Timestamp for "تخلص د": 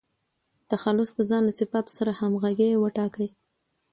0.71-1.19